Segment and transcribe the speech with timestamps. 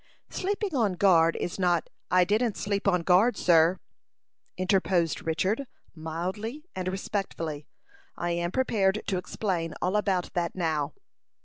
[0.31, 3.77] Sleeping on guard is not" "I didn't sleep on guard, sir,"
[4.57, 7.67] interposed Richard, mildly and respectfully.
[8.17, 10.93] "I am prepared to explain all about that now."